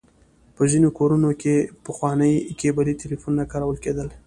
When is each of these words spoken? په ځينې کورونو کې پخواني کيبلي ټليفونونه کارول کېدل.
په 0.55 0.63
ځينې 0.71 0.89
کورونو 0.97 1.29
کې 1.41 1.55
پخواني 1.85 2.33
کيبلي 2.59 2.93
ټليفونونه 3.01 3.43
کارول 3.51 3.77
کېدل. 3.85 4.07